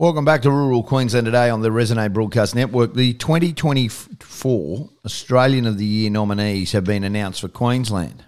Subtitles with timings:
[0.00, 2.94] Welcome back to Rural Queensland today on the Resonate Broadcast Network.
[2.94, 8.24] The 2024 Australian of the Year nominees have been announced for Queensland.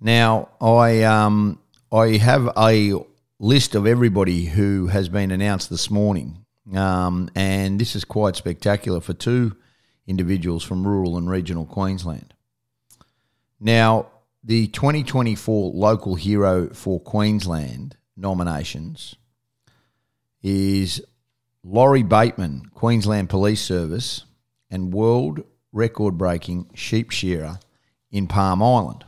[0.00, 1.58] Now, I um,
[1.90, 2.94] I have a
[3.40, 9.00] list of everybody who has been announced this morning, um, and this is quite spectacular
[9.00, 9.56] for two
[10.06, 12.32] individuals from rural and regional Queensland.
[13.58, 14.06] Now,
[14.44, 19.16] the 2024 Local Hero for Queensland nominations
[20.42, 21.02] is
[21.62, 24.24] Laurie Bateman, Queensland Police Service,
[24.70, 27.58] and world record breaking sheep shearer
[28.10, 29.04] in Palm Island.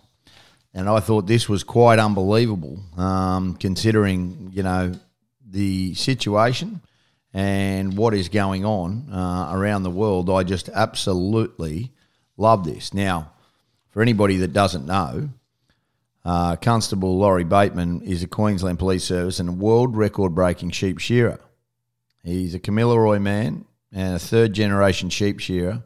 [0.74, 4.92] And I thought this was quite unbelievable, um, considering, you know,
[5.46, 6.80] the situation
[7.34, 10.30] and what is going on uh, around the world.
[10.30, 11.92] I just absolutely
[12.36, 12.94] love this.
[12.94, 13.32] Now,
[13.90, 15.28] for anybody that doesn't know,
[16.24, 20.98] uh, Constable Laurie Bateman is a Queensland Police Service and a world record breaking sheep
[20.98, 21.40] shearer.
[22.22, 25.82] He's a Kamilaroi man and a third generation sheep shearer,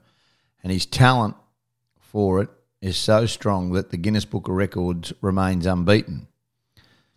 [0.63, 1.37] and his talent
[1.99, 6.29] for it is so strong that the Guinness Book of Records remains unbeaten.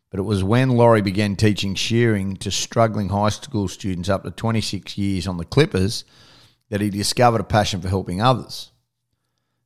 [0.10, 4.32] But it was when Laurie began teaching shearing to struggling high school students up to
[4.32, 6.06] 26 years on the Clippers
[6.70, 8.72] that he discovered a passion for helping others.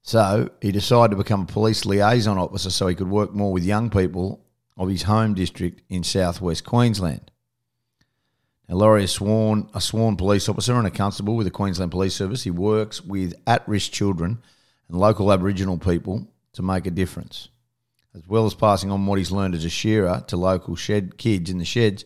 [0.03, 3.63] So he decided to become a police liaison officer so he could work more with
[3.63, 7.31] young people of his home district in southwest Queensland.
[8.67, 12.15] Now, Laurie is sworn, a sworn police officer and a constable with the Queensland Police
[12.15, 12.43] Service.
[12.43, 14.41] He works with at risk children
[14.89, 17.47] and local Aboriginal people to make a difference.
[18.13, 21.49] As well as passing on what he's learned as a shearer to local shed kids
[21.49, 22.03] in the sheds,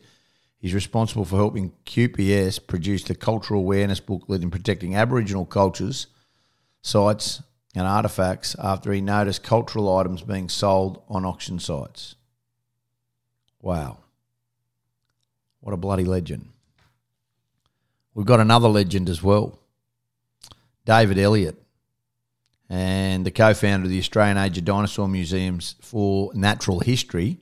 [0.59, 6.08] he's responsible for helping QPS produce the cultural awareness booklet in protecting Aboriginal cultures,
[6.81, 7.42] sites,
[7.78, 12.16] and artefacts after he noticed cultural items being sold on auction sites.
[13.61, 14.00] Wow.
[15.59, 16.50] What a bloody legend.
[18.14, 19.59] We've got another legend as well
[20.86, 21.61] David Elliott,
[22.69, 27.38] and the co founder of the Australian Age of Dinosaur Museums for Natural History.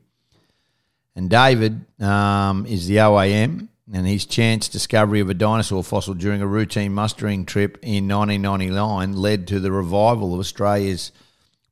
[1.15, 6.41] And David um, is the OAM and his chance discovery of a dinosaur fossil during
[6.41, 11.11] a routine mustering trip in 1999 led to the revival of Australia's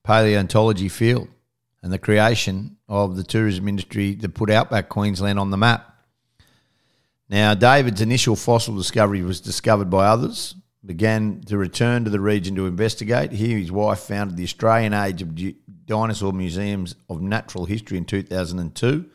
[0.04, 1.28] paleontology field
[1.82, 5.90] and the creation of the tourism industry that put Outback Queensland on the map.
[7.30, 12.56] Now, David's initial fossil discovery was discovered by others, began to return to the region
[12.56, 13.32] to investigate.
[13.32, 15.36] He and his wife founded the Australian Age of
[15.86, 19.06] Dinosaur Museums of Natural History in 2002,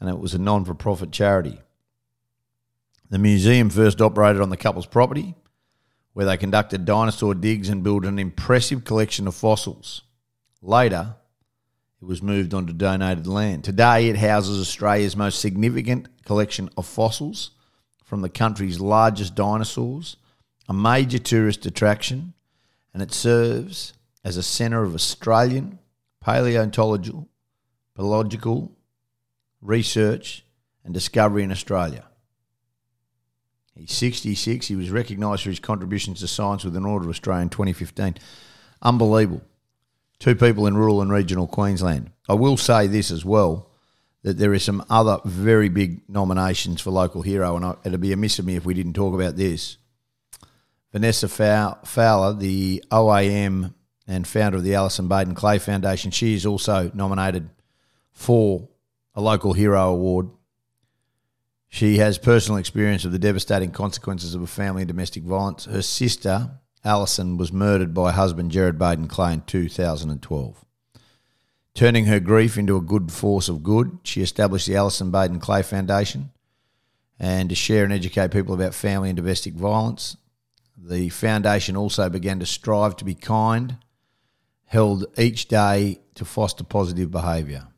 [0.00, 1.58] and it was a non for profit charity.
[3.12, 5.34] The museum first operated on the couple's property,
[6.14, 10.00] where they conducted dinosaur digs and built an impressive collection of fossils.
[10.62, 11.16] Later,
[12.00, 13.64] it was moved onto donated land.
[13.64, 17.50] Today, it houses Australia's most significant collection of fossils
[18.02, 20.16] from the country's largest dinosaurs,
[20.66, 22.32] a major tourist attraction,
[22.94, 23.92] and it serves
[24.24, 25.78] as a centre of Australian
[26.22, 27.28] paleontological,
[27.94, 28.72] biological
[29.60, 30.46] research
[30.82, 32.04] and discovery in Australia.
[33.74, 34.68] He's 66.
[34.68, 38.16] He was recognised for his contributions to science with an Order of Australia in 2015.
[38.82, 39.42] Unbelievable.
[40.18, 42.10] Two people in rural and regional Queensland.
[42.28, 43.70] I will say this as well
[44.22, 48.38] that there are some other very big nominations for local hero, and it'd be amiss
[48.38, 49.78] of me if we didn't talk about this.
[50.92, 53.74] Vanessa Fowler, the OAM
[54.06, 57.48] and founder of the Allison Baden Clay Foundation, she is also nominated
[58.12, 58.68] for
[59.14, 60.28] a local hero award
[61.72, 65.64] she has personal experience of the devastating consequences of a family and domestic violence.
[65.64, 66.50] Her sister,
[66.84, 70.64] Allison, was murdered by husband Gerard Baden Clay in 2012.
[71.72, 75.62] Turning her grief into a good force of good, she established the Allison Baden Clay
[75.62, 76.30] Foundation
[77.18, 80.18] and to share and educate people about family and domestic violence.
[80.76, 83.78] The foundation also began to strive to be kind,
[84.66, 87.68] held each day to foster positive behaviour.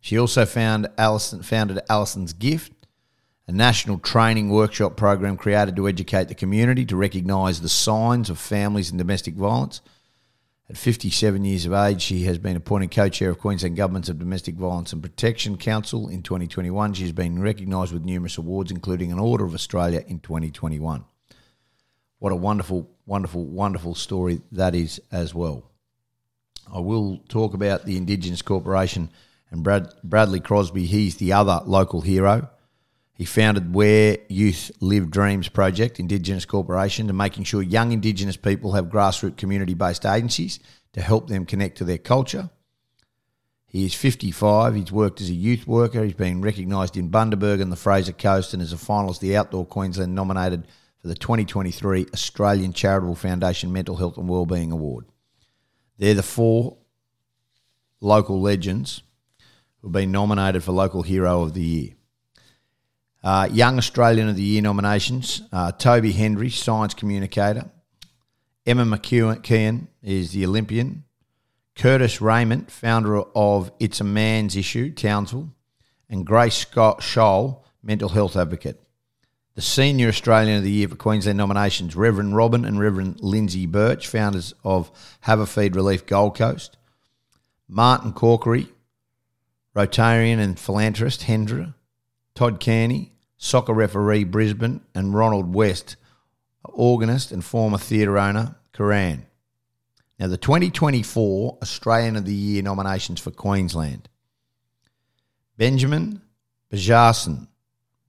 [0.00, 2.72] She also found Allison, founded Allison's Gift,
[3.48, 8.38] a national training workshop program created to educate the community to recognise the signs of
[8.38, 9.80] families and domestic violence.
[10.68, 14.18] At 57 years of age, she has been appointed co chair of Queensland Government's of
[14.18, 16.94] Domestic Violence and Protection Council in 2021.
[16.94, 21.04] She has been recognised with numerous awards, including an Order of Australia in 2021.
[22.18, 25.70] What a wonderful, wonderful, wonderful story that is as well.
[26.74, 29.10] I will talk about the Indigenous Corporation
[29.52, 30.86] and Brad, Bradley Crosby.
[30.86, 32.50] He's the other local hero.
[33.16, 38.72] He founded Where Youth Live Dreams Project, Indigenous Corporation, to making sure young Indigenous people
[38.72, 40.60] have grassroots community based agencies
[40.92, 42.50] to help them connect to their culture.
[43.66, 44.74] He is 55.
[44.74, 46.04] He's worked as a youth worker.
[46.04, 49.64] He's been recognised in Bundaberg and the Fraser Coast and is a finalist the Outdoor
[49.64, 50.66] Queensland nominated
[51.00, 55.06] for the 2023 Australian Charitable Foundation Mental Health and Wellbeing Award.
[55.98, 56.76] They're the four
[58.00, 59.02] local legends
[59.80, 61.96] who've been nominated for Local Hero of the Year.
[63.26, 67.68] Uh, Young Australian of the Year nominations uh, Toby Hendy, science communicator.
[68.64, 71.02] Emma McKeon is the Olympian.
[71.74, 75.50] Curtis Raymond, founder of It's a Man's Issue, Townsville.
[76.08, 78.80] And Grace Scott Scholl, mental health advocate.
[79.56, 84.06] The Senior Australian of the Year for Queensland nominations Reverend Robin and Reverend Lindsay Birch,
[84.06, 84.92] founders of
[85.24, 86.76] Haverfeed Relief Gold Coast.
[87.66, 88.68] Martin Corkery,
[89.74, 91.74] Rotarian and philanthropist Hendra.
[92.36, 95.96] Todd Kearney, soccer referee Brisbane, and Ronald West,
[96.64, 99.26] organist and former theatre owner Koran.
[100.18, 104.08] Now, the 2024 Australian of the Year nominations for Queensland
[105.56, 106.22] Benjamin
[106.72, 107.48] Bajarson,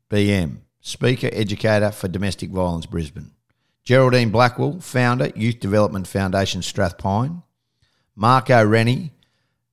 [0.10, 3.32] BM, Speaker Educator for Domestic Violence Brisbane.
[3.84, 7.44] Geraldine Blackwell, Founder, Youth Development Foundation Strathpine.
[8.16, 9.12] Marco Renai,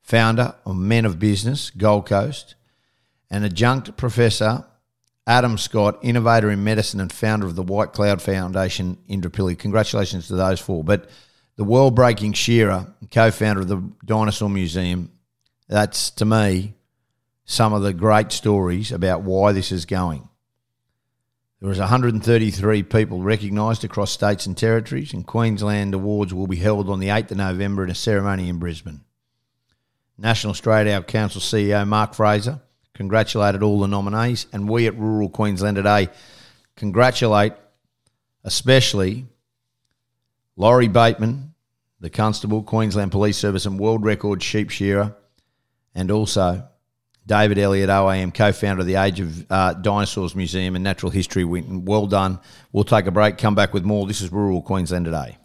[0.03, 2.55] Founder of Men of Business, Gold Coast.
[3.31, 4.67] And Adjunct Professor
[5.27, 9.59] Adam Scott, innovator in medicine and founder of the White Cloud Foundation, Indooroopilly.
[9.59, 10.85] Congratulations to those four.
[10.85, 11.09] But
[11.57, 15.11] the world breaking shearer, co founder of the Dinosaur Museum,
[15.67, 16.75] that's to me
[17.47, 20.29] some of the great stories about why this is going.
[21.61, 26.91] There was 133 people recognised across states and territories, and Queensland Awards will be held
[26.91, 29.01] on the 8th of November in a ceremony in Brisbane.
[30.19, 32.61] National Australia Day Council CEO Mark Fraser
[32.95, 36.09] congratulated all the nominees, and we at Rural Queensland today
[36.77, 37.53] congratulate
[38.45, 39.27] especially
[40.57, 41.55] Laurie Bateman,
[42.01, 45.17] the Constable, Queensland Police Service, and World Record Sheep Shearer,
[45.95, 46.69] and also
[47.27, 51.45] David Elliott, OAM, co founder of the Age of uh, Dinosaurs Museum and Natural History.
[51.45, 51.85] Winton.
[51.87, 52.39] Well done.
[52.73, 54.07] We'll take a break, come back with more.
[54.07, 55.39] This is Rural Queensland today.